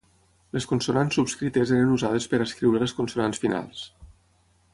[0.55, 3.85] Les consonants subscrites eren usades per escriure les consonants finals.